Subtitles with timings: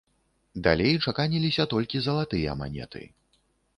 [0.67, 3.03] Далей чаканіліся толькі залатыя манеты.